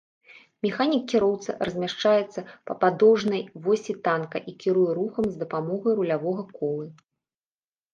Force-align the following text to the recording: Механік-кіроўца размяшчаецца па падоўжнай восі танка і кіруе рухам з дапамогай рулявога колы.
Механік-кіроўца 0.65 1.55
размяшчаецца 1.69 2.45
па 2.71 2.77
падоўжнай 2.85 3.41
восі 3.69 3.93
танка 4.11 4.37
і 4.49 4.59
кіруе 4.67 4.89
рухам 5.03 5.25
з 5.33 5.47
дапамогай 5.47 5.93
рулявога 6.03 6.43
колы. 6.61 6.87